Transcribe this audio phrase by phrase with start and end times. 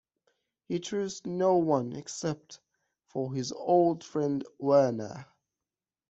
[0.67, 2.59] He trusts no one except
[3.05, 5.27] for his old friend Werner.